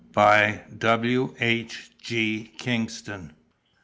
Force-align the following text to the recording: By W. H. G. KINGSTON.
By 0.13 0.61
W. 0.79 1.35
H. 1.39 1.91
G. 2.01 2.51
KINGSTON. 2.57 3.33